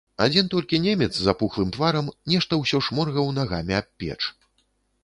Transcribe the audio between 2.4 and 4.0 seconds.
ўсё шморгаў нагамі аб